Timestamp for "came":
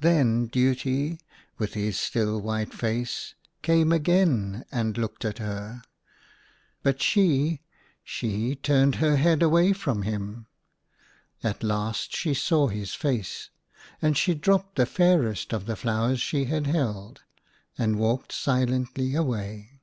3.62-3.92